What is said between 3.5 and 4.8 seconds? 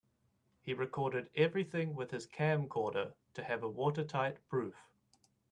a watertight proof.